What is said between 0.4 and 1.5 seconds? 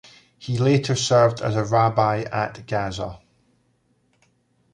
later served